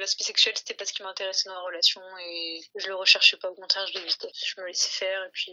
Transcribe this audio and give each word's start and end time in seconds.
L'aspect 0.00 0.24
sexuel, 0.24 0.54
c'était 0.56 0.72
pas 0.72 0.86
ce 0.86 0.94
qui 0.94 1.02
m'intéressait 1.02 1.50
dans 1.50 1.54
la 1.54 1.60
relation 1.60 2.00
et 2.18 2.62
je 2.74 2.88
le 2.88 2.94
recherchais 2.94 3.36
pas. 3.36 3.50
Au 3.50 3.54
contraire, 3.54 3.86
je 3.86 3.98
l'évitais. 3.98 4.30
Je 4.34 4.58
me 4.58 4.66
laissais 4.66 4.88
faire 4.88 5.24
et 5.24 5.30
puis 5.30 5.52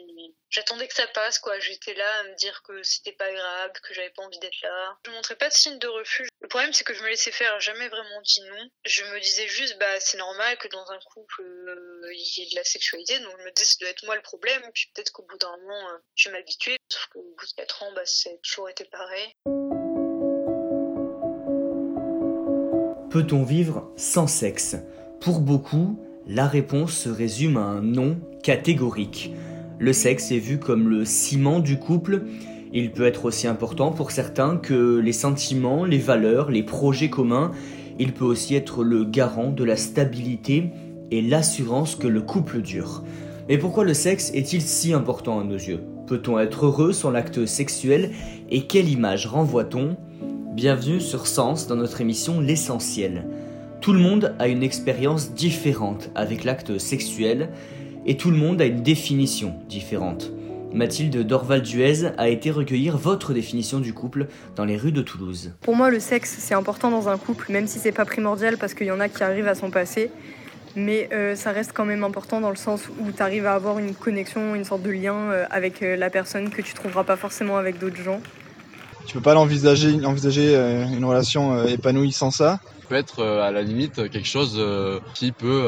j'attendais 0.49 0.87
que 0.87 0.93
ça 0.93 1.05
passe, 1.07 1.37
quoi. 1.39 1.59
J'étais 1.59 1.93
là 1.93 2.09
à 2.19 2.23
me 2.23 2.35
dire 2.35 2.63
que 2.63 2.81
c'était 2.81 3.11
pas 3.11 3.29
grave, 3.31 3.71
que 3.83 3.93
j'avais 3.93 4.09
pas 4.11 4.23
envie 4.23 4.39
d'être 4.39 4.61
là. 4.61 4.97
Je 5.05 5.11
montrais 5.11 5.35
pas 5.35 5.49
de 5.49 5.53
signe 5.53 5.77
de 5.79 5.87
refus. 5.87 6.29
Le 6.39 6.47
problème, 6.47 6.71
c'est 6.71 6.85
que 6.85 6.93
je 6.93 7.03
me 7.03 7.09
laissais 7.09 7.31
faire, 7.31 7.59
jamais 7.59 7.89
vraiment 7.89 8.21
dit 8.21 8.41
non. 8.41 8.69
Je 8.85 9.03
me 9.03 9.19
disais 9.19 9.49
juste, 9.49 9.77
bah, 9.79 9.99
c'est 9.99 10.17
normal 10.17 10.57
que 10.57 10.69
dans 10.69 10.89
un 10.91 10.99
couple, 10.99 11.41
euh, 11.41 12.13
il 12.13 12.33
y 12.37 12.43
ait 12.43 12.49
de 12.49 12.55
la 12.55 12.63
sexualité. 12.63 13.19
Donc, 13.19 13.37
je 13.37 13.43
me 13.43 13.51
disais, 13.51 13.65
ça 13.65 13.77
doit 13.81 13.89
être 13.89 14.05
moi 14.05 14.15
le 14.15 14.21
problème. 14.21 14.61
Puis 14.73 14.89
peut-être 14.93 15.11
qu'au 15.11 15.23
bout 15.23 15.37
d'un 15.37 15.57
moment, 15.57 15.89
euh, 15.89 15.97
je 16.15 16.29
vais. 16.29 16.45
Sauf 16.89 17.05
qu'au 17.07 17.21
bout 17.21 17.45
de 17.45 17.51
4 17.57 17.83
ans, 17.83 17.91
bah, 17.91 18.05
c'est 18.05 18.39
toujours 18.41 18.69
été 18.69 18.85
pareil. 18.85 19.33
Peut-on 23.17 23.41
vivre 23.41 23.89
sans 23.95 24.27
sexe? 24.27 24.77
Pour 25.21 25.39
beaucoup, 25.39 25.97
la 26.27 26.45
réponse 26.45 26.91
se 26.91 27.09
résume 27.09 27.57
à 27.57 27.61
un 27.61 27.81
non 27.81 28.17
catégorique. 28.43 29.33
Le 29.79 29.91
sexe 29.91 30.31
est 30.31 30.37
vu 30.37 30.59
comme 30.59 30.87
le 30.87 31.03
ciment 31.03 31.59
du 31.59 31.79
couple. 31.79 32.25
Il 32.73 32.91
peut 32.91 33.07
être 33.07 33.25
aussi 33.25 33.47
important 33.47 33.89
pour 33.89 34.11
certains 34.11 34.57
que 34.57 34.99
les 34.99 35.13
sentiments, 35.13 35.83
les 35.83 35.97
valeurs, 35.97 36.51
les 36.51 36.61
projets 36.61 37.09
communs. 37.09 37.53
Il 37.97 38.13
peut 38.13 38.23
aussi 38.23 38.53
être 38.53 38.83
le 38.83 39.03
garant 39.03 39.49
de 39.49 39.63
la 39.63 39.77
stabilité 39.77 40.69
et 41.09 41.23
l'assurance 41.23 41.95
que 41.95 42.07
le 42.07 42.21
couple 42.21 42.61
dure. 42.61 43.03
Mais 43.49 43.57
pourquoi 43.57 43.83
le 43.83 43.95
sexe 43.95 44.29
est-il 44.35 44.61
si 44.61 44.93
important 44.93 45.39
à 45.39 45.43
nos 45.43 45.55
yeux? 45.55 45.79
Peut-on 46.05 46.37
être 46.37 46.67
heureux 46.67 46.93
sans 46.93 47.09
l'acte 47.09 47.47
sexuel? 47.47 48.11
Et 48.51 48.67
quelle 48.67 48.89
image 48.89 49.25
renvoie-t-on 49.25 49.97
Bienvenue 50.57 50.99
sur 50.99 51.27
Sens 51.27 51.67
dans 51.67 51.75
notre 51.75 52.01
émission 52.01 52.41
L'essentiel. 52.41 53.27
Tout 53.79 53.93
le 53.93 53.99
monde 53.99 54.35
a 54.39 54.47
une 54.47 54.63
expérience 54.63 55.33
différente 55.33 56.09
avec 56.15 56.43
l'acte 56.43 56.79
sexuel 56.79 57.49
et 58.07 58.17
tout 58.17 58.31
le 58.31 58.37
monde 58.37 58.59
a 58.59 58.65
une 58.65 58.81
définition 58.81 59.53
différente. 59.69 60.31
Mathilde 60.73 61.15
Dorval-Duez 61.15 62.07
a 62.17 62.29
été 62.29 62.49
recueillir 62.49 62.97
votre 62.97 63.33
définition 63.33 63.79
du 63.79 63.93
couple 63.93 64.29
dans 64.55 64.65
les 64.65 64.77
rues 64.77 64.91
de 64.91 65.03
Toulouse. 65.03 65.53
Pour 65.61 65.75
moi, 65.75 65.91
le 65.91 65.99
sexe, 65.99 66.37
c'est 66.39 66.55
important 66.55 66.89
dans 66.89 67.07
un 67.07 67.19
couple, 67.19 67.51
même 67.51 67.67
si 67.67 67.77
c'est 67.77 67.91
pas 67.91 68.05
primordial 68.05 68.57
parce 68.57 68.73
qu'il 68.73 68.87
y 68.87 68.91
en 68.91 68.99
a 68.99 69.09
qui 69.09 69.21
arrivent 69.21 69.47
à 69.47 69.53
s'en 69.53 69.69
passer. 69.69 70.09
Mais 70.75 71.07
euh, 71.13 71.35
ça 71.35 71.51
reste 71.51 71.71
quand 71.71 71.85
même 71.85 72.03
important 72.03 72.41
dans 72.41 72.49
le 72.49 72.55
sens 72.55 72.89
où 72.99 73.11
tu 73.11 73.21
arrives 73.21 73.45
à 73.45 73.53
avoir 73.53 73.77
une 73.77 73.93
connexion, 73.93 74.55
une 74.55 74.63
sorte 74.63 74.81
de 74.81 74.89
lien 74.89 75.13
euh, 75.13 75.45
avec 75.51 75.83
euh, 75.83 75.95
la 75.95 76.09
personne 76.09 76.49
que 76.49 76.63
tu 76.63 76.73
trouveras 76.73 77.03
pas 77.03 77.15
forcément 77.15 77.57
avec 77.57 77.77
d'autres 77.77 78.01
gens 78.01 78.21
tu 79.07 79.13
peux 79.13 79.21
pas 79.21 79.33
l'envisager 79.33 80.05
envisager 80.05 80.53
euh, 80.53 80.85
une 80.85 81.05
relation 81.05 81.53
euh, 81.53 81.65
épanouie 81.67 82.11
sans 82.11 82.29
ça 82.29 82.59
peut 82.89 82.95
être 82.95 83.19
euh, 83.19 83.41
à 83.41 83.51
la 83.51 83.63
limite 83.63 84.09
quelque 84.09 84.27
chose 84.27 84.61
qui 85.13 85.33
peut 85.33 85.67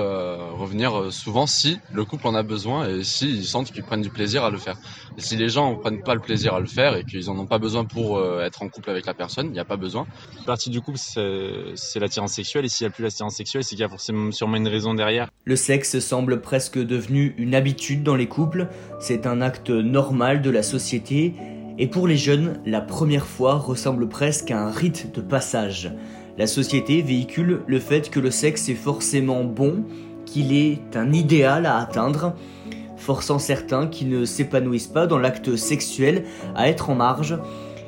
revenir 0.54 1.12
souvent 1.12 1.48
si 1.48 1.78
le 1.92 2.06
couple 2.06 2.28
en 2.28 2.34
a 2.34 2.44
besoin 2.44 2.88
et 2.88 3.04
s'ils 3.04 3.44
sentent 3.44 3.74
qu'ils 3.74 3.84
prennent 3.84 4.02
du 4.02 4.10
plaisir 4.10 4.46
à 4.46 4.50
le 4.50 4.58
faire. 4.58 4.78
Et 5.18 5.22
si 5.22 5.36
les 5.36 5.50
gens 5.50 5.72
ne 5.72 5.76
prennent 5.76 6.02
pas 6.02 6.14
le 6.14 6.22
plaisir 6.22 6.54
à 6.54 6.62
le 6.62 6.66
faire 6.66 6.96
et 6.96 7.04
qu'ils 7.04 7.30
en 7.30 7.38
ont 7.38 7.46
pas 7.46 7.58
besoin 7.58 7.84
pour 7.84 8.24
être 8.42 8.64
en 8.64 8.70
couple 8.70 8.90
avec 8.90 9.06
la 9.06 9.14
personne, 9.14 9.48
il 9.48 9.52
n'y 9.52 9.60
a 9.60 9.66
pas 9.66 9.76
besoin. 9.76 10.08
La 10.38 10.46
partie 10.46 10.70
du 10.70 10.80
couple, 10.80 10.98
c'est 10.98 12.00
l'attirance 12.00 12.32
sexuelle 12.32 12.64
et 12.64 12.70
s'il 12.70 12.88
n'y 12.88 12.94
a 12.94 12.96
plus 12.96 13.04
l'attirance 13.04 13.36
sexuelle, 13.36 13.66
c'est 13.66 13.72
qu'il 13.72 13.82
y 13.82 13.84
a 13.84 13.90
forcément 13.90 14.32
sûrement 14.32 14.56
une 14.56 14.70
raison 14.70 14.94
derrière. 14.94 15.28
Le 15.44 15.58
sexe 15.58 16.00
semble 16.00 16.40
presque 16.40 16.80
devenu 16.80 17.36
une 17.38 17.54
habitude 17.54 18.02
dans 18.02 18.16
les 18.16 18.28
couples, 18.28 18.70
c'est 19.02 19.28
un 19.28 19.42
acte 19.42 19.72
normal 19.72 20.42
de 20.42 20.50
la 20.50 20.64
société 20.64 21.34
et 21.80 21.88
pour 21.88 22.08
les 22.08 22.18
jeunes, 22.18 22.62
la 22.66 22.82
première 22.82 23.26
fois 23.26 23.56
ressemble 23.56 24.10
presque 24.10 24.52
à 24.52 24.60
un 24.60 24.70
rite 24.70 25.16
de 25.16 25.22
passage. 25.22 25.90
La 26.38 26.46
société 26.46 27.02
véhicule 27.02 27.62
le 27.68 27.80
fait 27.80 28.10
que 28.10 28.20
le 28.20 28.32
sexe 28.32 28.68
est 28.68 28.76
forcément 28.76 29.46
bon, 29.46 29.86
qu'il 30.26 30.54
est 30.54 30.98
un 30.98 31.14
idéal 31.14 31.66
à 31.66 31.78
atteindre, 31.78 32.36
forçant 32.98 33.40
certains 33.40 33.88
qui 33.88 34.04
ne 34.04 34.26
s'épanouissent 34.26 34.88
pas 34.88 35.08
dans 35.08 35.18
l'acte 35.18 35.56
sexuel 35.56 36.26
à 36.54 36.68
être 36.68 36.90
en 36.90 36.96
marge. 36.96 37.40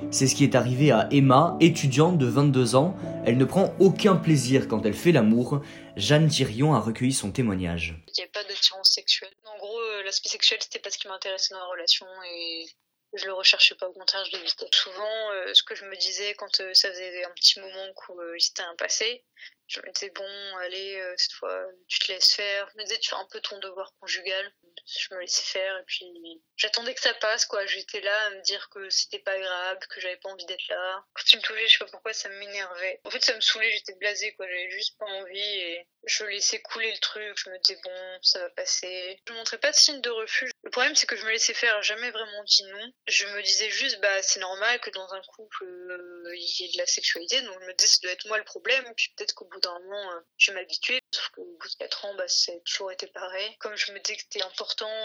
C'est 0.10 0.28
ce 0.28 0.36
qui 0.36 0.46
est 0.46 0.56
arrivé 0.56 0.92
à 0.92 1.10
Emma, 1.12 1.58
étudiante 1.60 2.18
de 2.18 2.26
22 2.26 2.76
ans. 2.76 2.96
Elle 3.26 3.38
ne 3.38 3.46
prend 3.46 3.74
aucun 3.80 4.16
plaisir 4.16 4.70
quand 4.70 4.86
elle 4.86 4.94
fait 4.94 5.12
l'amour. 5.12 5.62
Jeanne 5.98 6.30
Thirion 6.30 6.74
a 6.74 6.80
recueilli 6.80 7.14
son 7.14 7.32
témoignage. 7.32 8.02
Il 8.08 8.14
n'y 8.20 8.24
a 8.24 8.32
pas 8.32 8.44
d'attirance 8.44 8.92
sexuelle. 8.92 9.32
En 9.54 9.58
gros, 9.58 9.80
euh, 9.80 10.04
l'aspect 10.04 10.30
sexuel, 10.30 10.60
c'était 10.62 10.80
pas 10.80 10.90
ce 10.90 10.98
qui 10.98 11.10
m'intéressait 11.10 11.54
dans 11.54 11.60
la 11.60 11.68
relation 11.68 12.06
et 12.34 12.66
je 13.14 13.26
le 13.26 13.34
recherchais 13.34 13.76
pas, 13.76 13.88
au 13.88 13.94
contraire, 13.94 14.24
je 14.26 14.32
l'évitais. 14.32 14.68
Souvent, 14.74 15.32
euh, 15.32 15.54
ce 15.54 15.64
que 15.64 15.76
je 15.76 15.86
me 15.86 15.96
disais 15.98 16.34
quand 16.36 16.62
euh, 16.62 16.74
ça 16.74 16.90
faisait 16.90 17.24
un 17.26 17.32
petit 17.32 17.60
moment 17.60 17.94
qu'il 17.94 18.16
euh, 18.20 18.40
s'était 18.40 18.62
un 18.64 18.76
passé, 18.76 19.26
je 19.68 19.80
me 19.82 19.92
disais 19.92 20.12
bon, 20.12 20.58
allez, 20.58 21.02
cette 21.18 21.32
fois, 21.34 21.66
tu 21.88 22.00
te 22.00 22.12
laisses 22.12 22.34
faire. 22.34 22.70
Je 22.74 22.78
me 22.78 22.84
disais, 22.84 23.00
tu 23.00 23.10
fais 23.10 23.16
un 23.16 23.28
peu 23.32 23.40
ton 23.40 23.58
devoir 23.60 23.94
conjugal. 24.00 24.54
Je 24.86 25.14
me 25.14 25.22
laissais 25.22 25.44
faire 25.44 25.78
et 25.78 25.84
puis 25.86 26.42
j'attendais 26.56 26.94
que 26.94 27.02
ça 27.02 27.14
passe, 27.16 27.46
quoi. 27.46 27.66
J'étais 27.66 28.02
là 28.02 28.26
à 28.26 28.30
me 28.32 28.42
dire 28.42 28.70
que 28.70 28.90
c'était 28.90 29.20
pas 29.20 29.38
grave, 29.40 29.80
que 29.90 30.02
j'avais 30.02 30.18
pas 30.18 30.30
envie 30.30 30.46
d'être 30.46 30.68
là. 30.70 31.04
Quand 31.14 31.24
tu 31.26 31.38
me 31.38 31.42
touchais, 31.42 31.68
je 31.68 31.78
sais 31.78 31.86
pas 31.86 31.92
pourquoi, 31.92 32.14
ça 32.14 32.30
m'énervait. 32.30 33.00
En 33.04 33.10
fait, 33.10 33.24
ça 33.24 33.36
me 33.36 33.42
saoulait, 33.42 33.72
j'étais 33.72 33.96
blasée, 33.96 34.34
quoi. 34.34 34.48
J'avais 34.48 34.72
juste 34.72 34.98
pas 34.98 35.06
envie 35.06 35.40
et 35.40 35.88
je 36.06 36.24
laissais 36.26 36.62
couler 36.62 36.92
le 36.92 37.00
truc. 37.00 37.38
Je 37.38 37.50
me 37.50 37.58
disais 37.60 37.80
bon, 37.84 38.20
ça 38.22 38.40
va 38.40 38.50
passer. 38.52 39.20
Je 39.28 39.34
montrais 39.34 39.58
pas 39.60 39.72
de 39.72 39.76
signe 39.76 40.02
de 40.02 40.10
refus. 40.10 40.52
Le 40.64 40.70
problème, 40.70 40.96
c'est 40.96 41.08
que 41.08 41.16
je 41.16 41.26
me 41.26 41.32
laissais 41.32 41.54
faire, 41.54 41.82
jamais 41.82 42.12
vraiment 42.12 42.44
dit 42.44 42.64
non. 42.66 42.94
Je 43.08 43.26
me 43.28 43.42
disais 43.42 43.70
juste, 43.70 44.00
bah, 44.00 44.22
c'est 44.22 44.40
normal 44.40 44.80
que 44.80 44.90
dans 44.92 45.14
un 45.14 45.22
couple, 45.22 45.64
euh, 45.66 46.36
il 46.36 46.56
y 46.60 46.66
ait 46.66 46.72
de 46.74 46.78
la 46.78 46.86
sexualité. 46.86 47.42
Donc, 47.42 47.60
je 47.62 47.66
me 47.66 47.74
disais, 47.74 47.90
ça 47.90 48.00
doit 48.04 48.12
être 48.12 48.28
moi 48.28 48.38
le 48.38 48.44
problème. 48.44 48.86
Puis 48.96 49.14
peut-être 49.16 49.34
qu'au 49.34 49.46
bout 49.46 49.60
d'un 49.60 49.78
moment, 49.80 50.12
euh, 50.14 50.20
je 50.38 50.52
vais 50.52 50.60
m'habituer. 50.60 51.02
Sauf 51.12 51.30
qu'au 51.30 51.46
bout 51.60 51.68
de 51.68 51.76
4 51.80 52.06
ans, 52.06 52.16
bah, 52.16 52.28
c'est 52.28 52.64
toujours 52.64 52.92
été 52.92 53.08
pareil. 53.08 53.56
Comme 53.60 53.76
je 53.76 53.92
me 53.92 54.00
disais 54.00 54.16
que 54.16 54.24
c'était 54.24 54.44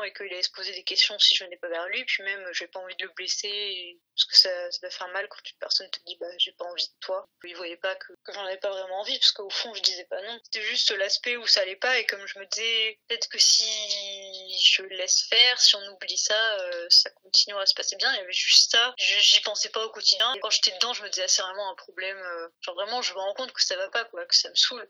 et 0.04 0.12
qu'il 0.12 0.26
allait 0.26 0.42
se 0.42 0.50
poser 0.50 0.72
des 0.72 0.84
questions 0.84 1.18
si 1.18 1.34
je 1.34 1.44
venais 1.44 1.56
pas 1.56 1.68
vers 1.68 1.86
lui. 1.86 2.04
Puis 2.04 2.22
même, 2.22 2.46
j'ai 2.52 2.66
pas 2.66 2.80
envie 2.80 2.96
de 2.96 3.04
le 3.04 3.12
blesser. 3.12 3.98
Parce 4.14 4.24
que 4.24 4.36
ça, 4.38 4.70
ça 4.70 4.78
doit 4.80 4.90
faire 4.90 5.08
mal 5.08 5.28
quand 5.28 5.50
une 5.50 5.58
personne 5.58 5.90
te 5.90 5.98
dit, 6.06 6.16
bah, 6.18 6.26
j'ai 6.38 6.52
pas 6.52 6.64
envie 6.64 6.88
de 6.88 6.94
toi. 7.00 7.28
Il 7.44 7.56
voyait 7.56 7.76
pas 7.76 7.94
que, 7.96 8.12
j'en 8.32 8.44
avais 8.44 8.58
pas 8.58 8.70
vraiment 8.70 9.00
envie. 9.00 9.18
Parce 9.18 9.32
qu'au 9.32 9.50
fond, 9.50 9.74
je 9.74 9.82
disais 9.82 10.04
pas 10.04 10.20
non. 10.22 10.38
C'était 10.44 10.62
juste 10.62 10.90
l'aspect 10.92 11.36
où 11.36 11.46
ça 11.46 11.60
allait 11.60 11.76
pas. 11.76 11.98
Et 11.98 12.06
comme 12.06 12.26
je 12.26 12.38
me 12.38 12.46
disais, 12.46 12.98
peut-être 13.08 13.28
que 13.28 13.38
si 13.38 13.64
je 14.64 14.82
laisse 14.82 15.26
faire, 15.28 15.60
si 15.60 15.76
on 15.76 15.92
oublie 15.92 16.18
ça, 16.18 16.58
euh, 16.60 16.86
ça 16.90 17.10
continuera 17.22 17.62
à 17.62 17.66
se 17.66 17.74
passer 17.74 17.96
bien. 17.96 18.12
Il 18.14 18.18
y 18.18 18.20
avait 18.20 18.32
juste 18.32 18.72
ça. 18.72 18.94
J'y 18.98 19.40
pensais 19.42 19.70
pas 19.70 19.84
au 19.84 19.90
quotidien. 19.90 20.34
Et 20.34 20.40
quand 20.40 20.50
j'étais 20.50 20.72
dedans, 20.72 20.92
je 20.92 21.02
me 21.02 21.08
disais, 21.08 21.24
ah, 21.24 21.28
c'est 21.28 21.42
vraiment 21.42 21.70
un 21.70 21.74
problème. 21.74 22.18
Euh, 22.18 22.48
genre 22.60 22.74
vraiment, 22.74 23.02
je 23.02 23.12
me 23.14 23.18
rends 23.18 23.34
compte 23.34 23.52
que 23.52 23.62
ça 23.62 23.76
va 23.76 23.88
pas, 23.90 24.04
quoi, 24.04 24.24
que 24.26 24.36
ça 24.36 24.48
me 24.48 24.54
saoule. 24.54 24.88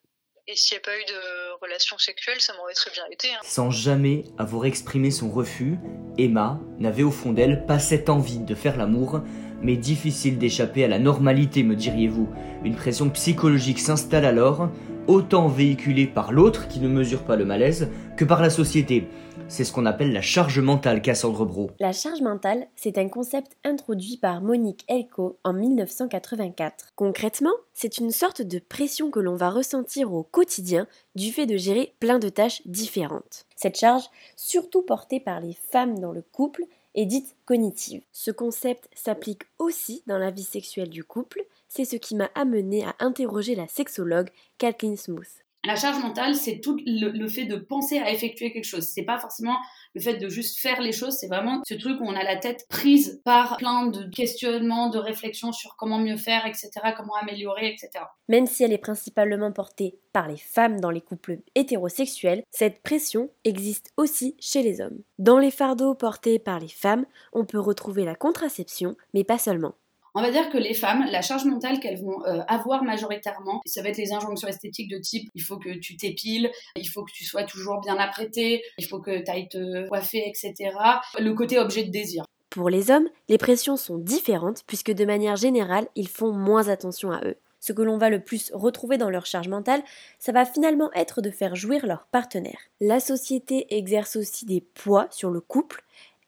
Et 0.48 0.54
s'il 0.54 0.76
n'y 0.76 0.78
a 0.78 0.84
pas 0.84 0.96
eu 0.96 1.04
de 1.04 1.60
relation 1.60 1.98
sexuelle, 1.98 2.40
ça 2.40 2.52
m'aurait 2.54 2.74
très 2.74 2.92
bien 2.92 3.02
été. 3.10 3.26
Hein. 3.32 3.40
Sans 3.42 3.72
jamais 3.72 4.22
avoir 4.38 4.64
exprimé 4.64 5.10
son 5.10 5.28
refus, 5.28 5.76
Emma 6.18 6.60
n'avait 6.78 7.02
au 7.02 7.10
fond 7.10 7.32
d'elle 7.32 7.66
pas 7.66 7.80
cette 7.80 8.08
envie 8.08 8.38
de 8.38 8.54
faire 8.54 8.76
l'amour, 8.76 9.22
mais 9.60 9.76
difficile 9.76 10.38
d'échapper 10.38 10.84
à 10.84 10.88
la 10.88 11.00
normalité, 11.00 11.64
me 11.64 11.74
diriez-vous. 11.74 12.28
Une 12.64 12.76
pression 12.76 13.10
psychologique 13.10 13.80
s'installe 13.80 14.24
alors, 14.24 14.70
autant 15.08 15.48
véhiculée 15.48 16.06
par 16.06 16.30
l'autre 16.30 16.68
qui 16.68 16.78
ne 16.78 16.86
mesure 16.86 17.24
pas 17.24 17.34
le 17.34 17.44
malaise 17.44 17.90
que 18.16 18.24
par 18.24 18.40
la 18.40 18.50
société. 18.50 19.08
C'est 19.48 19.62
ce 19.62 19.72
qu'on 19.72 19.86
appelle 19.86 20.12
la 20.12 20.22
charge 20.22 20.58
mentale, 20.58 21.00
Cassandre 21.00 21.46
Bro. 21.46 21.70
La 21.78 21.92
charge 21.92 22.20
mentale, 22.20 22.66
c'est 22.74 22.98
un 22.98 23.08
concept 23.08 23.56
introduit 23.64 24.16
par 24.16 24.40
Monique 24.40 24.84
Elko 24.88 25.38
en 25.44 25.52
1984. 25.52 26.92
Concrètement, 26.96 27.52
c'est 27.72 27.98
une 27.98 28.10
sorte 28.10 28.42
de 28.42 28.58
pression 28.58 29.10
que 29.10 29.20
l'on 29.20 29.36
va 29.36 29.50
ressentir 29.50 30.12
au 30.12 30.24
quotidien 30.24 30.88
du 31.14 31.30
fait 31.30 31.46
de 31.46 31.56
gérer 31.56 31.94
plein 32.00 32.18
de 32.18 32.28
tâches 32.28 32.60
différentes. 32.66 33.46
Cette 33.54 33.78
charge, 33.78 34.04
surtout 34.34 34.82
portée 34.82 35.20
par 35.20 35.40
les 35.40 35.56
femmes 35.70 36.00
dans 36.00 36.12
le 36.12 36.22
couple, 36.22 36.64
est 36.96 37.06
dite 37.06 37.36
cognitive. 37.44 38.02
Ce 38.12 38.32
concept 38.32 38.88
s'applique 38.94 39.42
aussi 39.58 40.02
dans 40.06 40.18
la 40.18 40.32
vie 40.32 40.42
sexuelle 40.42 40.90
du 40.90 41.04
couple, 41.04 41.46
c'est 41.68 41.84
ce 41.84 41.96
qui 41.96 42.16
m'a 42.16 42.30
amené 42.34 42.84
à 42.84 42.96
interroger 42.98 43.54
la 43.54 43.68
sexologue 43.68 44.30
Kathleen 44.58 44.96
Smooth. 44.96 45.45
La 45.66 45.74
charge 45.74 46.00
mentale, 46.00 46.36
c'est 46.36 46.60
tout 46.60 46.78
le, 46.86 47.28
fait 47.28 47.44
de 47.44 47.56
penser 47.56 47.98
à 47.98 48.12
effectuer 48.12 48.52
quelque 48.52 48.64
chose. 48.64 48.84
C'est 48.84 49.02
pas 49.02 49.18
forcément 49.18 49.56
le 49.94 50.00
fait 50.00 50.16
de 50.16 50.28
juste 50.28 50.60
faire 50.60 50.80
les 50.80 50.92
choses, 50.92 51.16
c'est 51.18 51.26
vraiment 51.26 51.60
ce 51.66 51.74
truc 51.74 52.00
où 52.00 52.04
on 52.04 52.14
a 52.14 52.22
la 52.22 52.36
tête 52.36 52.66
prise 52.68 53.20
par 53.24 53.56
plein 53.56 53.86
de 53.86 54.04
questionnements, 54.04 54.90
de 54.90 54.98
réflexions 54.98 55.50
sur 55.50 55.74
comment 55.76 55.98
mieux 55.98 56.16
faire, 56.16 56.46
etc., 56.46 56.70
comment 56.96 57.16
améliorer, 57.16 57.68
etc. 57.68 58.04
Même 58.28 58.46
si 58.46 58.62
elle 58.62 58.72
est 58.72 58.78
principalement 58.78 59.50
portée 59.50 59.98
par 60.12 60.28
les 60.28 60.36
femmes 60.36 60.80
dans 60.80 60.90
les 60.90 61.00
couples 61.00 61.40
hétérosexuels, 61.56 62.44
cette 62.50 62.82
pression 62.82 63.30
existe 63.42 63.92
aussi 63.96 64.36
chez 64.38 64.62
les 64.62 64.80
hommes. 64.80 65.02
Dans 65.18 65.38
les 65.38 65.50
fardeaux 65.50 65.94
portés 65.94 66.38
par 66.38 66.60
les 66.60 66.68
femmes, 66.68 67.06
on 67.32 67.44
peut 67.44 67.58
retrouver 67.58 68.04
la 68.04 68.14
contraception, 68.14 68.96
mais 69.14 69.24
pas 69.24 69.38
seulement. 69.38 69.74
On 70.18 70.22
va 70.22 70.30
dire 70.30 70.48
que 70.48 70.56
les 70.56 70.72
femmes, 70.72 71.04
la 71.10 71.20
charge 71.20 71.44
mentale 71.44 71.78
qu'elles 71.78 72.00
vont 72.00 72.24
euh, 72.24 72.40
avoir 72.48 72.82
majoritairement, 72.82 73.60
ça 73.66 73.82
va 73.82 73.90
être 73.90 73.98
les 73.98 74.14
injonctions 74.14 74.48
esthétiques 74.48 74.90
de 74.90 74.96
type 74.96 75.28
il 75.34 75.42
faut 75.42 75.58
que 75.58 75.78
tu 75.78 75.94
t'épiles, 75.98 76.50
il 76.74 76.88
faut 76.88 77.04
que 77.04 77.12
tu 77.12 77.26
sois 77.26 77.44
toujours 77.44 77.82
bien 77.82 77.98
apprêté, 77.98 78.62
il 78.78 78.86
faut 78.86 78.98
que 78.98 79.22
tu 79.22 79.30
ailles 79.30 79.48
te 79.50 79.86
coiffer, 79.88 80.26
etc. 80.26 80.74
Le 81.18 81.34
côté 81.34 81.58
objet 81.58 81.84
de 81.84 81.90
désir. 81.90 82.24
Pour 82.48 82.70
les 82.70 82.90
hommes, 82.90 83.10
les 83.28 83.36
pressions 83.36 83.76
sont 83.76 83.98
différentes 83.98 84.62
puisque 84.66 84.90
de 84.90 85.04
manière 85.04 85.36
générale, 85.36 85.86
ils 85.96 86.08
font 86.08 86.32
moins 86.32 86.68
attention 86.68 87.10
à 87.10 87.22
eux. 87.26 87.36
Ce 87.60 87.72
que 87.72 87.82
l'on 87.82 87.98
va 87.98 88.10
le 88.10 88.20
plus 88.20 88.52
retrouver 88.54 88.96
dans 88.96 89.10
leur 89.10 89.26
charge 89.26 89.48
mentale, 89.48 89.82
ça 90.18 90.32
va 90.32 90.44
finalement 90.44 90.88
être 90.94 91.20
de 91.20 91.30
faire 91.30 91.56
jouir 91.56 91.84
leur 91.84 92.06
partenaire. 92.06 92.60
La 92.80 93.00
société 93.00 93.66
exerce 93.76 94.16
aussi 94.16 94.46
des 94.46 94.60
poids 94.60 95.08
sur 95.10 95.30
le 95.30 95.40
couple. 95.40 95.82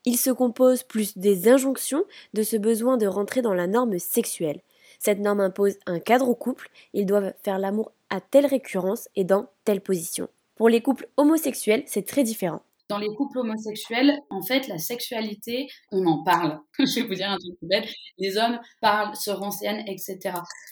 Il 0.05 0.17
se 0.17 0.31
compose 0.31 0.83
plus 0.83 1.19
des 1.19 1.49
injonctions 1.49 2.05
de 2.35 2.43
ce 2.43 2.56
besoin 2.56 2.97
de 2.97 3.06
rentrer 3.06 3.43
dans 3.43 3.55
la 3.55 3.67
norme 3.67 3.99
sexuelle. 3.99 4.61
Cette 4.99 5.21
norme 5.21 5.41
impose 5.41 5.77
un 5.87 6.00
cadre 6.00 6.29
au 6.29 6.35
couple, 6.35 6.71
ils 6.93 7.06
doivent 7.06 7.35
faire 7.43 7.59
l'amour 7.59 7.93
à 8.11 8.21
telle 8.21 8.47
récurrence 8.47 9.09
et 9.17 9.25
dans 9.25 9.47
telle 9.65 9.81
position. 9.81 10.29
Pour 10.56 10.69
les 10.69 10.81
couples 10.81 11.09
homosexuels, 11.17 11.85
c'est 11.87 12.06
très 12.06 12.25
différent. 12.25 12.62
Dans 12.89 12.99
les 12.99 13.15
couples 13.15 13.39
homosexuels, 13.39 14.19
en 14.31 14.41
fait, 14.41 14.67
la 14.67 14.79
sexualité, 14.79 15.69
on 15.93 16.06
en 16.06 16.25
parle. 16.25 16.59
Je 16.79 17.01
vais 17.01 17.06
vous 17.06 17.15
dire 17.15 17.31
un 17.31 17.37
truc 17.37 17.55
bête. 17.61 17.89
Les 18.17 18.39
hommes 18.39 18.59
parlent, 18.81 19.15
se 19.15 19.31
renseignent, 19.31 19.85
etc. 19.87 20.19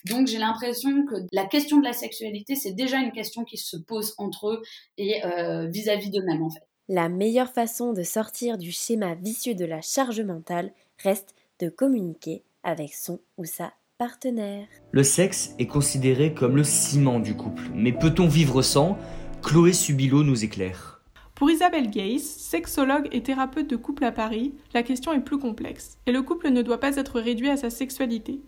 Donc, 0.06 0.26
j'ai 0.26 0.38
l'impression 0.38 1.04
que 1.04 1.16
la 1.30 1.44
question 1.44 1.78
de 1.78 1.84
la 1.84 1.92
sexualité, 1.92 2.54
c'est 2.54 2.72
déjà 2.72 2.96
une 2.98 3.12
question 3.12 3.44
qui 3.44 3.58
se 3.58 3.76
pose 3.76 4.14
entre 4.16 4.48
eux 4.48 4.62
et 4.96 5.24
euh, 5.26 5.68
vis-à-vis 5.68 6.10
d'eux-mêmes, 6.10 6.42
en 6.42 6.50
fait. 6.50 6.66
La 6.88 7.08
meilleure 7.08 7.50
façon 7.50 7.92
de 7.92 8.04
sortir 8.04 8.58
du 8.58 8.70
schéma 8.70 9.16
vicieux 9.16 9.56
de 9.56 9.64
la 9.64 9.80
charge 9.80 10.20
mentale 10.20 10.70
reste 11.02 11.34
de 11.58 11.68
communiquer 11.68 12.44
avec 12.62 12.94
son 12.94 13.18
ou 13.38 13.44
sa 13.44 13.72
partenaire. 13.98 14.68
Le 14.92 15.02
sexe 15.02 15.52
est 15.58 15.66
considéré 15.66 16.32
comme 16.32 16.54
le 16.54 16.62
ciment 16.62 17.18
du 17.18 17.34
couple, 17.34 17.64
mais 17.74 17.90
peut-on 17.90 18.28
vivre 18.28 18.62
sans? 18.62 18.96
Chloé 19.42 19.72
Subilo 19.72 20.22
nous 20.22 20.44
éclaire. 20.44 21.02
Pour 21.34 21.50
Isabelle 21.50 21.90
Gays, 21.90 22.20
sexologue 22.20 23.08
et 23.10 23.24
thérapeute 23.24 23.68
de 23.68 23.74
couple 23.74 24.04
à 24.04 24.12
Paris, 24.12 24.54
la 24.72 24.84
question 24.84 25.12
est 25.12 25.18
plus 25.18 25.38
complexe, 25.38 25.98
et 26.06 26.12
le 26.12 26.22
couple 26.22 26.50
ne 26.50 26.62
doit 26.62 26.78
pas 26.78 26.94
être 26.94 27.18
réduit 27.18 27.50
à 27.50 27.56
sa 27.56 27.68
sexualité. 27.68 28.42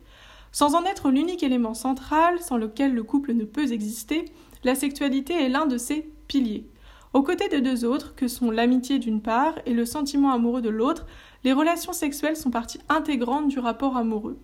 Sans 0.52 0.76
en 0.76 0.84
être 0.84 1.10
l'unique 1.10 1.42
élément 1.42 1.74
central 1.74 2.38
sans 2.38 2.56
lequel 2.56 2.94
le 2.94 3.02
couple 3.02 3.32
ne 3.32 3.44
peut 3.44 3.72
exister, 3.72 4.26
la 4.62 4.76
sexualité 4.76 5.34
est 5.34 5.48
l'un 5.48 5.66
de 5.66 5.76
ses 5.76 6.08
piliers. 6.28 6.68
Aux 7.14 7.22
côtés 7.22 7.48
de 7.48 7.58
deux 7.58 7.84
autres, 7.84 8.14
que 8.14 8.28
sont 8.28 8.50
l'amitié 8.50 8.98
d'une 8.98 9.22
part 9.22 9.58
et 9.64 9.72
le 9.72 9.86
sentiment 9.86 10.32
amoureux 10.32 10.60
de 10.60 10.68
l'autre, 10.68 11.06
les 11.42 11.52
relations 11.52 11.94
sexuelles 11.94 12.36
sont 12.36 12.50
partie 12.50 12.80
intégrante 12.88 13.48
du 13.48 13.58
rapport 13.58 13.96
amoureux. 13.96 14.38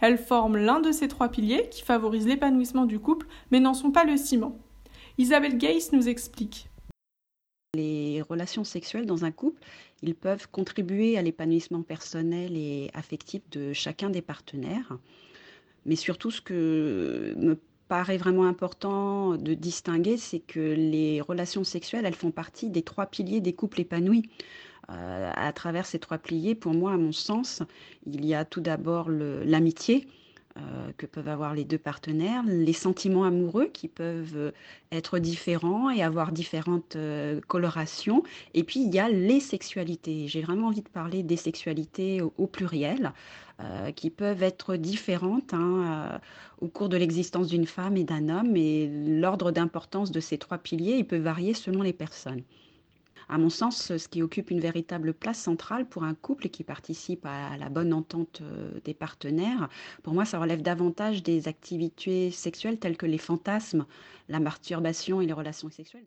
Elles 0.00 0.18
forment 0.18 0.58
l'un 0.58 0.80
de 0.80 0.92
ces 0.92 1.08
trois 1.08 1.28
piliers 1.28 1.68
qui 1.70 1.82
favorisent 1.82 2.26
l'épanouissement 2.26 2.84
du 2.84 2.98
couple, 2.98 3.26
mais 3.50 3.60
n'en 3.60 3.72
sont 3.72 3.92
pas 3.92 4.04
le 4.04 4.16
ciment. 4.16 4.58
Isabelle 5.16 5.56
Gays 5.56 5.90
nous 5.92 6.08
explique. 6.08 6.68
Les 7.74 8.20
relations 8.20 8.64
sexuelles 8.64 9.06
dans 9.06 9.24
un 9.24 9.30
couple, 9.30 9.62
ils 10.02 10.14
peuvent 10.14 10.48
contribuer 10.50 11.16
à 11.16 11.22
l'épanouissement 11.22 11.82
personnel 11.82 12.56
et 12.56 12.90
affectif 12.92 13.40
de 13.50 13.72
chacun 13.72 14.10
des 14.10 14.20
partenaires. 14.20 14.98
Mais 15.86 15.96
surtout, 15.96 16.30
ce 16.30 16.42
que 16.42 17.34
me 17.38 17.58
paraît 17.92 18.16
vraiment 18.16 18.46
important 18.46 19.36
de 19.36 19.52
distinguer, 19.52 20.16
c'est 20.16 20.38
que 20.40 20.60
les 20.60 21.20
relations 21.20 21.62
sexuelles, 21.62 22.06
elles 22.06 22.14
font 22.14 22.30
partie 22.30 22.70
des 22.70 22.80
trois 22.80 23.04
piliers 23.04 23.42
des 23.42 23.52
couples 23.52 23.82
épanouis. 23.82 24.30
Euh, 24.88 25.30
à 25.34 25.52
travers 25.52 25.84
ces 25.84 25.98
trois 25.98 26.16
piliers, 26.16 26.54
pour 26.54 26.72
moi, 26.72 26.92
à 26.92 26.96
mon 26.96 27.12
sens, 27.12 27.62
il 28.06 28.24
y 28.24 28.34
a 28.34 28.46
tout 28.46 28.62
d'abord 28.62 29.10
l'amitié, 29.10 30.06
euh, 30.58 30.90
que 30.98 31.06
peuvent 31.06 31.28
avoir 31.28 31.54
les 31.54 31.64
deux 31.64 31.78
partenaires, 31.78 32.42
les 32.46 32.74
sentiments 32.74 33.24
amoureux 33.24 33.70
qui 33.72 33.88
peuvent 33.88 34.52
être 34.90 35.18
différents 35.18 35.88
et 35.88 36.02
avoir 36.02 36.30
différentes 36.30 36.96
euh, 36.96 37.40
colorations. 37.46 38.22
Et 38.52 38.62
puis 38.62 38.80
il 38.80 38.94
y 38.94 38.98
a 38.98 39.08
les 39.08 39.40
sexualités. 39.40 40.28
J'ai 40.28 40.42
vraiment 40.42 40.66
envie 40.66 40.82
de 40.82 40.90
parler 40.90 41.22
des 41.22 41.38
sexualités 41.38 42.20
au, 42.20 42.46
pluriel, 42.46 43.12
qui 43.96 44.10
peuvent 44.10 44.42
être 44.42 44.76
différentes 44.76 45.54
hein, 45.54 46.20
au 46.60 46.68
cours 46.68 46.88
de 46.88 46.96
l'existence 46.96 47.48
d'une 47.48 47.66
femme 47.66 47.96
et 47.96 48.04
d'un 48.04 48.28
homme. 48.28 48.56
Et 48.56 48.88
l'ordre 48.88 49.50
d'importance 49.50 50.10
de 50.10 50.20
ces 50.20 50.38
trois 50.38 50.58
piliers, 50.58 50.96
il 50.96 51.06
peut 51.06 51.18
varier 51.18 51.54
selon 51.54 51.82
les 51.82 51.92
personnes 51.92 52.42
à 53.32 53.38
mon 53.38 53.48
sens, 53.48 53.96
ce 53.96 54.08
qui 54.08 54.22
occupe 54.22 54.50
une 54.50 54.60
véritable 54.60 55.14
place 55.14 55.38
centrale 55.38 55.86
pour 55.86 56.04
un 56.04 56.14
couple 56.14 56.50
qui 56.50 56.64
participe 56.64 57.24
à 57.24 57.56
la 57.56 57.70
bonne 57.70 57.94
entente 57.94 58.42
euh, 58.42 58.78
des 58.84 58.92
partenaires, 58.92 59.70
pour 60.02 60.12
moi, 60.12 60.26
ça 60.26 60.38
relève 60.38 60.60
davantage 60.60 61.22
des 61.22 61.48
activités 61.48 62.30
sexuelles 62.30 62.78
telles 62.78 62.98
que 62.98 63.06
les 63.06 63.18
fantasmes, 63.18 63.86
la 64.28 64.38
masturbation 64.38 65.22
et 65.22 65.26
les 65.26 65.32
relations 65.32 65.70
sexuelles. 65.70 66.06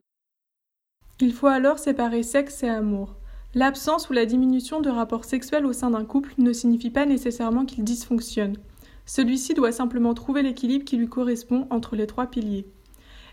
Il 1.19 1.33
faut 1.33 1.47
alors 1.47 1.79
séparer 1.79 2.21
sexe 2.21 2.61
et 2.61 2.69
amour. 2.69 3.15
L'absence 3.57 4.09
ou 4.09 4.13
la 4.13 4.25
diminution 4.25 4.81
de 4.81 4.89
rapports 4.89 5.23
sexuels 5.23 5.65
au 5.65 5.71
sein 5.71 5.91
d'un 5.91 6.03
couple 6.03 6.33
ne 6.37 6.51
signifie 6.51 6.89
pas 6.89 7.05
nécessairement 7.05 7.63
qu'il 7.63 7.85
dysfonctionne. 7.85 8.57
Celui-ci 9.05 9.53
doit 9.53 9.71
simplement 9.71 10.13
trouver 10.13 10.41
l'équilibre 10.41 10.83
qui 10.83 10.97
lui 10.97 11.07
correspond 11.07 11.65
entre 11.69 11.95
les 11.95 12.05
trois 12.05 12.27
piliers. 12.27 12.67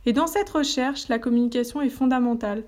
Et 0.06 0.12
dans 0.12 0.28
cette 0.28 0.50
recherche, 0.50 1.08
la 1.08 1.18
communication 1.18 1.82
est 1.82 1.88
fondamentale. 1.88 2.62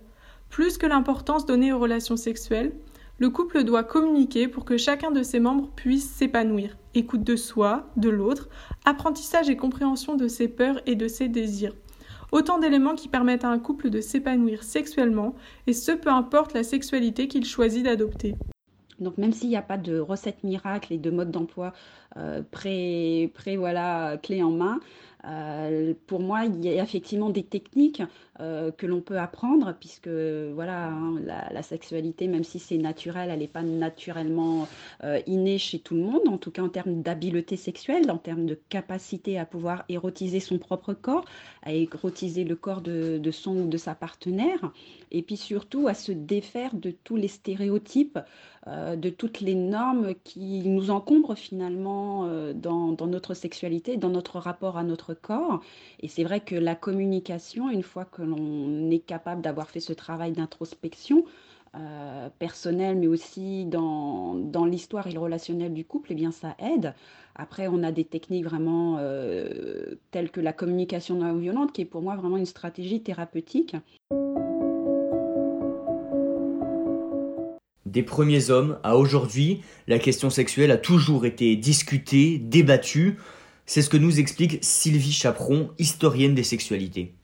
Plus 0.51 0.79
que 0.79 0.87
l'importance 0.87 1.47
donnée 1.47 1.73
aux 1.73 1.79
relations 1.79 2.17
sexuelles, 2.17 2.73
le 3.21 3.31
couple 3.31 3.63
doit 3.63 3.85
communiquer 3.85 4.49
pour 4.49 4.65
que 4.65 4.77
chacun 4.77 5.13
de 5.13 5.23
ses 5.23 5.39
membres 5.39 5.71
puisse 5.77 6.11
s'épanouir. 6.11 6.77
Écoute 6.95 7.23
de 7.23 7.37
soi, 7.37 7.89
de 7.97 8.09
l'autre, 8.09 8.49
apprentissage 8.85 9.49
et 9.49 9.57
compréhension 9.57 10.17
de 10.17 10.27
ses 10.27 10.49
peurs 10.49 10.81
et 10.87 10.97
de 10.97 11.07
ses 11.07 11.29
désirs. 11.29 11.75
Autant 12.35 12.59
d'éléments 12.59 12.97
qui 12.97 13.07
permettent 13.07 13.45
à 13.45 13.49
un 13.49 13.61
couple 13.61 13.91
de 13.91 14.01
s'épanouir 14.01 14.65
sexuellement, 14.65 15.37
et 15.69 15.73
ce 15.73 15.93
peu 15.93 16.11
importe 16.11 16.53
la 16.53 16.65
sexualité 16.65 17.29
qu'il 17.29 17.45
choisit 17.45 17.85
d'adopter. 17.85 18.35
Donc 18.99 19.19
même 19.19 19.33
s'il 19.33 19.51
n'y 19.51 19.57
a 19.57 19.63
pas 19.63 19.77
de 19.77 20.01
recette 20.01 20.43
miracle 20.43 20.93
et 20.93 20.99
de 20.99 21.13
mode 21.13 21.31
d'emploi 21.31 21.73
euh, 22.17 22.43
pré, 22.51 23.31
pré, 23.35 23.57
voilà, 23.57 24.17
clé 24.21 24.43
en 24.43 24.51
main, 24.51 24.81
euh, 25.27 25.95
pour 26.07 26.21
moi, 26.21 26.45
il 26.45 26.65
y 26.65 26.79
a 26.79 26.83
effectivement 26.83 27.31
des 27.31 27.43
techniques 27.43 28.03
euh, 28.41 28.71
que 28.73 28.87
l'on 28.87 29.01
peut 29.01 29.19
apprendre, 29.19 29.75
puisque 29.79 30.09
voilà, 30.09 30.89
hein, 30.89 31.21
la, 31.25 31.63
sexualité, 31.63 32.29
même 32.29 32.45
si 32.45 32.59
c'est 32.59 32.77
naturel, 32.77 33.31
elle 33.31 33.39
n'est 33.39 33.49
pas 33.49 33.63
naturellement 33.63 34.69
euh, 35.03 35.21
innée 35.27 35.59
chez 35.59 35.79
tout 35.79 35.95
le 35.95 36.03
monde, 36.03 36.29
en 36.29 36.37
tout 36.37 36.51
cas 36.51 36.63
en 36.63 36.69
termes 36.69 37.01
d'habileté 37.01 37.57
sexuelle, 37.57 38.11
en 38.11 38.19
termes 38.19 38.45
de 38.45 38.59
capacité 38.69 39.39
à 39.39 39.47
pouvoir 39.47 39.85
érotiser 39.89 40.41
son 40.41 40.59
propre 40.59 40.93
corps, 40.93 41.25
à 41.63 41.73
érotiser 41.73 42.45
le 42.45 42.57
corps 42.57 42.83
de, 42.83 43.31
son 43.31 43.57
ou 43.57 43.69
de 43.69 43.79
sa 43.79 43.95
partenaire, 43.95 44.73
et 45.11 45.23
puis 45.23 45.37
surtout 45.37 45.89
à 45.89 45.95
se 45.95 46.13
défaire 46.13 46.75
de 46.75 46.91
tous 46.91 47.17
les 47.17 47.29
stéréotypes, 47.29 48.19
de 48.67 49.11
toutes 49.11 49.41
les 49.41 49.55
normes 49.55 50.15
qui 50.25 50.67
nous 50.67 50.91
encombrent 50.91 51.37
finalement 51.37 52.27
dans, 52.55 52.93
dans 52.93 53.07
notre 53.07 53.35
sexualité, 53.35 53.99
dans 53.99 54.09
notre 54.09 54.39
rapport 54.39 54.79
à 54.79 54.85
notre 54.85 55.14
corps. 55.15 55.61
Et 56.01 56.09
c'est 56.09 56.25
vrai 56.25 56.41
que 56.41 56.55
la 56.55 56.75
communication, 56.75 57.71
une 57.71 57.83
fois 57.83 58.05
que 58.05 58.23
l'on 58.23 58.91
est 58.91 58.99
capable 58.99 59.41
d'avoir 59.41 59.71
fait 59.71 59.81
ce 59.81 59.93
travail 59.93 60.33
d'introspection, 60.33 61.25
euh, 61.77 62.29
personnelle, 62.39 62.97
mais 62.97 63.09
aussi 63.09 63.65
dans, 63.65 64.37
dans 64.37 64.65
l'histoire 64.65 65.09
et 65.09 65.13
le 65.13 65.19
relationnel 65.19 65.75
du 65.75 65.85
couple, 65.85 66.13
eh 66.13 66.15
bien, 66.15 66.31
ça 66.31 66.55
aide. 66.61 66.95
Après, 67.35 67.67
on 67.67 67.83
a 67.83 67.91
des 67.91 68.05
techniques 68.05 68.45
vraiment 68.45 68.99
euh, 69.01 69.97
telles 70.13 70.31
que 70.31 70.41
la 70.41 70.53
communication 70.53 71.17
non 71.17 71.35
violente, 71.35 71.73
qui 71.73 71.81
est 71.81 71.85
pour 71.85 72.01
moi 72.01 72.15
vraiment 72.15 72.37
une 72.37 72.47
stratégie 72.47 73.03
thérapeutique. 73.03 73.75
Des 77.87 78.05
premiers 78.05 78.51
hommes 78.51 78.79
à 78.85 78.97
aujourd'hui, 78.97 79.63
la 79.89 79.99
question 79.99 80.31
sexuelle 80.31 80.71
a 80.71 80.79
toujours 80.79 81.27
été 81.27 81.57
discutée, 81.57 82.39
débattue. 82.39 83.19
C'est 83.67 83.81
ce 83.81 83.89
que 83.89 83.97
nous 83.97 84.21
explique 84.21 84.63
Sylvie 84.63 85.13
Chaperon, 85.13 85.75
historienne 85.79 86.35
des 86.35 86.45
sexualités. 86.45 87.15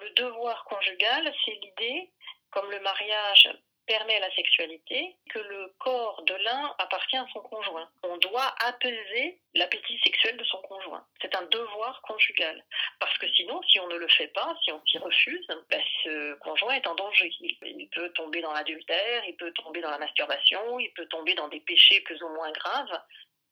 Le 0.00 0.10
devoir 0.14 0.64
conjugal, 0.64 1.30
c'est 1.44 1.58
l'idée, 1.62 2.08
comme 2.50 2.70
le 2.70 2.80
mariage 2.80 3.50
permet 3.90 4.20
la 4.20 4.32
sexualité, 4.36 5.16
que 5.30 5.40
le 5.40 5.74
corps 5.78 6.22
de 6.22 6.34
l'un 6.44 6.74
appartient 6.78 7.16
à 7.16 7.26
son 7.32 7.40
conjoint. 7.40 7.88
On 8.04 8.16
doit 8.18 8.54
apaiser 8.64 9.40
l'appétit 9.54 9.98
sexuel 10.04 10.36
de 10.36 10.44
son 10.44 10.58
conjoint. 10.62 11.04
C'est 11.20 11.34
un 11.34 11.42
devoir 11.42 12.00
conjugal. 12.02 12.64
Parce 13.00 13.18
que 13.18 13.26
sinon, 13.34 13.60
si 13.64 13.80
on 13.80 13.88
ne 13.88 13.96
le 13.96 14.06
fait 14.08 14.28
pas, 14.28 14.54
si 14.62 14.70
on 14.70 14.80
s'y 14.86 14.98
refuse, 14.98 15.44
ben, 15.68 15.82
ce 16.04 16.34
conjoint 16.34 16.74
est 16.74 16.86
en 16.86 16.94
danger. 16.94 17.32
Il, 17.40 17.88
peut 17.90 18.10
tomber 18.10 18.40
dans 18.40 18.52
l'adultère, 18.52 19.24
il 19.26 19.34
peut 19.36 19.52
tomber 19.52 19.80
dans 19.80 19.90
la 19.90 19.98
masturbation, 19.98 20.78
il 20.78 20.92
peut 20.92 21.06
tomber 21.06 21.34
dans 21.34 21.48
des 21.48 21.60
péchés 21.60 22.00
plus 22.02 22.22
ou 22.22 22.28
moins 22.28 22.52
graves. 22.52 23.00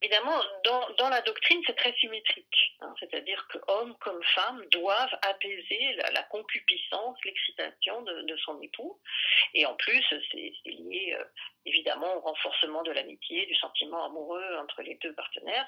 Évidemment, 0.00 0.40
dans, 0.64 0.88
dans, 0.98 1.08
la 1.08 1.22
doctrine, 1.22 1.60
c'est 1.66 1.76
très 1.76 1.92
symétrique. 1.94 2.76
Hein, 2.80 2.94
C'est-à-dire 3.00 3.46
que 3.48 3.58
hommes 3.66 3.96
comme 4.00 4.22
femmes 4.34 4.64
doivent 4.70 5.18
apaiser 5.22 5.96
la, 6.12 6.22
concupiscence, 6.24 7.16
l'excitation 7.24 8.02
de, 8.02 8.22
de, 8.22 8.36
son 8.36 8.60
époux. 8.62 9.00
Et 9.54 9.66
en 9.66 9.74
plus, 9.74 10.04
c'est 10.30 10.52
lié 10.64 11.16
euh, 11.18 11.24
évidemment 11.66 12.14
au 12.16 12.20
renforcement 12.20 12.82
de 12.82 12.92
l'amitié, 12.92 13.46
du 13.46 13.54
sentiment 13.56 14.04
amoureux 14.04 14.56
entre 14.58 14.82
les 14.82 14.94
deux 15.02 15.14
partenaires. 15.14 15.66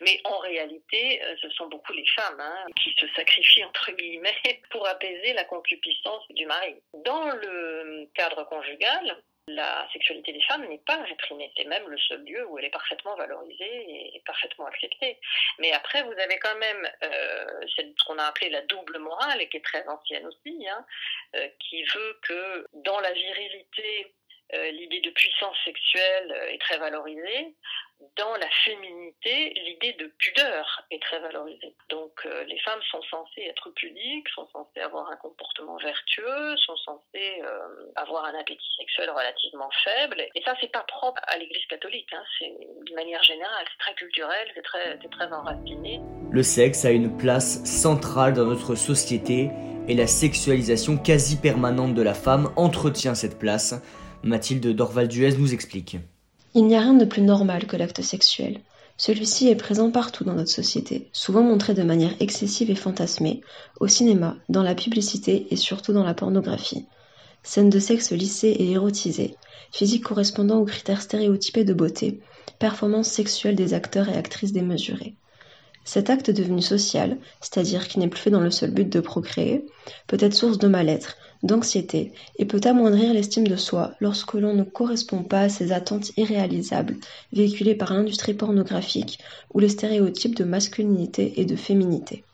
Mais 0.00 0.20
en 0.24 0.38
réalité, 0.38 1.22
euh, 1.24 1.34
ce 1.40 1.48
sont 1.50 1.68
beaucoup 1.68 1.94
les 1.94 2.06
femmes 2.08 2.40
hein, 2.40 2.66
qui 2.82 2.94
se 2.98 3.08
sacrifient, 3.14 3.64
entre 3.64 3.90
guillemets, 3.92 4.36
pour 4.70 4.86
apaiser 4.86 5.32
la 5.32 5.44
concupiscence 5.44 6.24
du 6.30 6.44
mari. 6.44 6.74
Dans 6.92 7.30
le 7.30 8.06
cadre 8.14 8.44
conjugal, 8.44 9.22
la 9.54 9.88
sexualité 9.92 10.32
des 10.32 10.42
femmes 10.42 10.66
n'est 10.66 10.78
pas 10.78 11.02
réprimée. 11.02 11.52
C'est 11.56 11.64
même 11.64 11.88
le 11.88 11.98
seul 11.98 12.24
lieu 12.24 12.46
où 12.48 12.58
elle 12.58 12.66
est 12.66 12.70
parfaitement 12.70 13.14
valorisée 13.16 14.14
et 14.14 14.22
parfaitement 14.26 14.66
acceptée. 14.66 15.18
Mais 15.58 15.72
après, 15.72 16.02
vous 16.02 16.12
avez 16.12 16.38
quand 16.38 16.56
même 16.56 16.88
euh, 17.02 17.66
ce 17.76 18.04
qu'on 18.04 18.18
a 18.18 18.24
appelé 18.24 18.50
la 18.50 18.62
double 18.62 18.98
morale, 18.98 19.40
et 19.40 19.48
qui 19.48 19.58
est 19.58 19.64
très 19.64 19.86
ancienne 19.88 20.26
aussi, 20.26 20.66
hein, 20.68 20.84
euh, 21.36 21.48
qui 21.60 21.82
veut 21.84 22.18
que 22.22 22.66
dans 22.74 23.00
la 23.00 23.12
virilité, 23.12 24.14
euh, 24.54 24.70
l'idée 24.70 25.00
de 25.00 25.10
puissance 25.10 25.56
sexuelle 25.64 26.34
est 26.50 26.60
très 26.60 26.78
valorisée, 26.78 27.54
dans 28.16 28.34
la 28.34 28.48
féminité, 28.64 29.54
l'idée 29.64 29.96
de 29.98 30.06
pudeur 30.18 30.84
est 30.90 31.02
très 31.02 31.20
valorisée. 31.20 31.74
Donc 31.88 32.12
euh, 32.26 32.44
les 32.44 32.58
femmes 32.60 32.80
sont 32.90 33.02
censées 33.10 33.42
être 33.42 33.70
pudiques, 33.70 34.28
sont 34.34 34.46
censées 34.52 34.80
avoir 34.80 35.10
un 35.10 35.16
comportement 35.16 35.76
vertueux, 35.78 36.56
sont 36.58 36.76
censées 36.76 37.42
euh, 37.42 37.92
avoir 37.96 38.24
un 38.26 38.34
appétit 38.38 38.68
sexuel 38.78 39.10
relativement 39.10 39.70
faible. 39.84 40.26
Et 40.34 40.42
ça, 40.42 40.54
c'est 40.60 40.70
pas 40.70 40.84
propre 40.84 41.20
à 41.26 41.38
l'Église 41.38 41.64
catholique. 41.66 42.12
Hein. 42.12 42.22
C'est 42.38 42.52
d'une 42.84 42.96
manière 42.96 43.22
générale, 43.22 43.64
c'est 43.70 43.78
très 43.78 43.94
culturel, 43.94 44.48
c'est 44.54 44.62
très, 44.62 44.98
très 44.98 45.32
enraciné. 45.32 46.00
Le 46.30 46.42
sexe 46.42 46.84
a 46.84 46.90
une 46.90 47.16
place 47.16 47.64
centrale 47.64 48.34
dans 48.34 48.44
notre 48.44 48.74
société 48.74 49.50
et 49.88 49.94
la 49.94 50.06
sexualisation 50.06 50.96
quasi 50.96 51.40
permanente 51.40 51.94
de 51.94 52.02
la 52.02 52.14
femme 52.14 52.52
entretient 52.56 53.14
cette 53.14 53.38
place. 53.38 53.74
Mathilde 54.22 54.66
Dorval-Duez 54.74 55.36
nous 55.38 55.52
explique. 55.52 55.96
Il 56.54 56.66
n'y 56.66 56.76
a 56.76 56.80
rien 56.80 56.92
de 56.92 57.06
plus 57.06 57.22
normal 57.22 57.66
que 57.66 57.76
l'acte 57.76 58.02
sexuel. 58.02 58.60
Celui-ci 58.98 59.48
est 59.48 59.56
présent 59.56 59.90
partout 59.90 60.22
dans 60.22 60.34
notre 60.34 60.50
société, 60.50 61.08
souvent 61.14 61.42
montré 61.42 61.72
de 61.72 61.82
manière 61.82 62.14
excessive 62.20 62.70
et 62.70 62.74
fantasmée, 62.74 63.40
au 63.80 63.88
cinéma, 63.88 64.36
dans 64.50 64.62
la 64.62 64.74
publicité 64.74 65.46
et 65.50 65.56
surtout 65.56 65.94
dans 65.94 66.04
la 66.04 66.12
pornographie. 66.12 66.84
Scènes 67.42 67.70
de 67.70 67.78
sexe 67.78 68.12
lissées 68.12 68.50
et 68.50 68.72
érotisées, 68.72 69.34
physique 69.72 70.04
correspondant 70.04 70.58
aux 70.58 70.66
critères 70.66 71.00
stéréotypés 71.00 71.64
de 71.64 71.72
beauté, 71.72 72.20
performances 72.58 73.08
sexuelles 73.08 73.56
des 73.56 73.72
acteurs 73.72 74.10
et 74.10 74.16
actrices 74.16 74.52
démesurées. 74.52 75.16
Cet 75.84 76.10
acte 76.10 76.30
devenu 76.30 76.60
social, 76.60 77.16
c'est-à-dire 77.40 77.88
qui 77.88 77.98
n'est 77.98 78.08
plus 78.08 78.20
fait 78.20 78.30
dans 78.30 78.40
le 78.40 78.50
seul 78.50 78.72
but 78.72 78.88
de 78.88 79.00
procréer, 79.00 79.64
peut 80.06 80.18
être 80.20 80.34
source 80.34 80.58
de 80.58 80.68
mal-être, 80.68 81.16
d'anxiété 81.42 82.12
et 82.38 82.44
peut 82.44 82.60
amoindrir 82.64 83.12
l'estime 83.12 83.46
de 83.46 83.56
soi 83.56 83.94
lorsque 84.00 84.34
l'on 84.34 84.54
ne 84.54 84.62
correspond 84.62 85.22
pas 85.22 85.40
à 85.40 85.48
ces 85.48 85.72
attentes 85.72 86.12
irréalisables 86.16 86.96
véhiculées 87.32 87.74
par 87.74 87.92
l'industrie 87.92 88.34
pornographique 88.34 89.18
ou 89.52 89.58
les 89.58 89.68
stéréotypes 89.68 90.36
de 90.36 90.44
masculinité 90.44 91.40
et 91.40 91.44
de 91.44 91.56
féminité. 91.56 92.24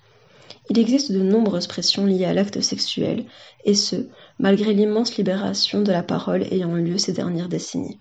Il 0.71 0.79
existe 0.79 1.13
de 1.13 1.23
nombreuses 1.23 1.67
pressions 1.67 2.05
liées 2.05 2.27
à 2.27 2.35
l'acte 2.35 2.61
sexuel, 2.61 3.25
et 3.65 3.75
ce, 3.75 4.09
malgré 4.39 4.75
l'immense 4.75 5.17
libération 5.17 5.81
de 5.81 5.93
la 5.93 6.03
parole 6.03 6.43
ayant 6.51 6.77
eu 6.77 6.83
lieu 6.83 6.99
ces 6.99 7.13
dernières 7.13 7.49
décennies. 7.49 7.99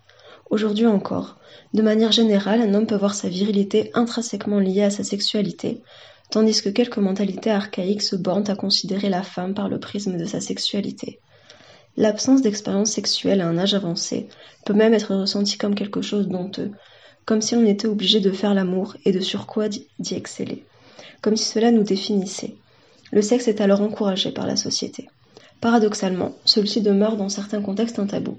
Aujourd'hui 0.49 0.85
encore, 0.85 1.37
de 1.73 1.81
manière 1.81 2.11
générale, 2.11 2.61
un 2.61 2.73
homme 2.73 2.87
peut 2.87 2.95
voir 2.95 3.15
sa 3.15 3.29
virilité 3.29 3.91
intrinsèquement 3.93 4.59
liée 4.59 4.83
à 4.83 4.89
sa 4.89 5.03
sexualité, 5.03 5.81
tandis 6.29 6.62
que 6.62 6.69
quelques 6.69 6.98
mentalités 6.98 7.51
archaïques 7.51 8.01
se 8.01 8.15
bornent 8.15 8.50
à 8.50 8.55
considérer 8.55 9.10
la 9.10 9.24
femme 9.24 9.53
par 9.53 9.69
le 9.69 9.79
prisme 9.79 10.17
de 10.17 10.25
sa 10.25 10.41
sexualité. 10.41 11.19
L'absence 11.96 12.41
d'expérience 12.41 12.91
sexuelle 12.91 13.41
à 13.41 13.48
un 13.48 13.57
âge 13.57 13.74
avancé 13.74 14.27
peut 14.65 14.74
même 14.74 14.93
être 14.93 15.15
ressentie 15.15 15.57
comme 15.57 15.75
quelque 15.75 16.01
chose 16.01 16.27
d'honteux, 16.27 16.72
comme 17.25 17.41
si 17.41 17.55
on 17.55 17.65
était 17.65 17.88
obligé 17.88 18.19
de 18.19 18.31
faire 18.31 18.53
l'amour 18.53 18.96
et 19.03 19.12
de 19.12 19.19
surcroît 19.19 19.69
d'y 19.69 20.13
exceller, 20.13 20.63
comme 21.22 21.36
si 21.36 21.46
cela 21.46 21.72
nous 21.72 21.84
définissait. 21.84 22.55
Le 23.12 23.22
sexe 23.22 23.48
est 23.48 23.62
alors 23.62 23.81
encouragé 23.81 24.31
par 24.31 24.46
la 24.46 24.55
société. 24.55 25.07
Paradoxalement, 25.60 26.36
celui-ci 26.46 26.81
demeure 26.81 27.17
dans 27.17 27.29
certains 27.29 27.62
contextes 27.62 28.00
un 28.00 28.05
tabou. 28.05 28.38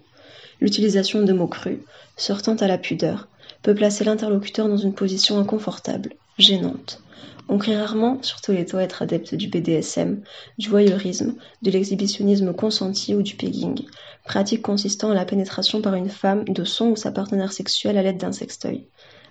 L'utilisation 0.60 1.22
de 1.22 1.32
mots 1.32 1.48
crus, 1.48 1.78
sortant 2.16 2.54
à 2.56 2.66
la 2.68 2.78
pudeur, 2.78 3.28
peut 3.62 3.74
placer 3.74 4.04
l'interlocuteur 4.04 4.68
dans 4.68 4.76
une 4.76 4.94
position 4.94 5.38
inconfortable, 5.38 6.14
gênante. 6.38 7.02
On 7.50 7.56
crée 7.56 7.76
rarement, 7.76 8.18
surtout 8.22 8.52
les 8.52 8.66
toits, 8.66 8.82
être 8.82 9.02
adeptes 9.02 9.34
du 9.34 9.48
BDSM, 9.48 10.20
du 10.58 10.68
voyeurisme, 10.68 11.34
de 11.62 11.70
l'exhibitionnisme 11.70 12.52
consenti 12.52 13.14
ou 13.14 13.22
du 13.22 13.36
pegging, 13.36 13.86
pratique 14.24 14.62
consistant 14.62 15.10
à 15.10 15.14
la 15.14 15.24
pénétration 15.24 15.80
par 15.80 15.94
une 15.94 16.10
femme 16.10 16.44
de 16.44 16.64
son 16.64 16.88
ou 16.88 16.96
sa 16.96 17.10
partenaire 17.10 17.52
sexuelle 17.52 17.96
à 17.96 18.02
l'aide 18.02 18.18
d'un 18.18 18.32
sextoy. 18.32 18.86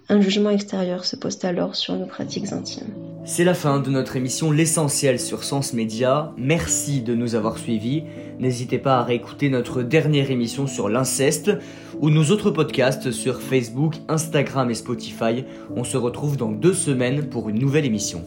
Un 0.09 0.19
jugement 0.21 0.49
extérieur 0.49 1.05
se 1.05 1.15
pose 1.15 1.43
alors 1.45 1.75
sur 1.75 1.95
nos 1.95 2.07
pratiques 2.07 2.51
intimes. 2.51 2.93
C'est 3.29 3.43
la 3.43 3.53
fin 3.53 3.81
de 3.81 3.89
notre 3.89 4.15
émission 4.15 4.51
L'essentiel 4.53 5.19
sur 5.19 5.43
Sens 5.43 5.73
Média. 5.73 6.31
Merci 6.37 7.01
de 7.01 7.13
nous 7.13 7.35
avoir 7.35 7.57
suivis. 7.57 8.03
N'hésitez 8.39 8.77
pas 8.77 8.99
à 8.99 9.03
réécouter 9.03 9.49
notre 9.49 9.83
dernière 9.83 10.31
émission 10.31 10.65
sur 10.65 10.87
l'inceste 10.87 11.51
ou 11.99 12.09
nos 12.09 12.31
autres 12.31 12.51
podcasts 12.51 13.11
sur 13.11 13.41
Facebook, 13.41 13.95
Instagram 14.07 14.71
et 14.71 14.75
Spotify. 14.75 15.43
On 15.75 15.83
se 15.83 15.97
retrouve 15.97 16.37
dans 16.37 16.53
deux 16.53 16.73
semaines 16.73 17.27
pour 17.27 17.49
une 17.49 17.59
nouvelle 17.59 17.85
émission. 17.85 18.23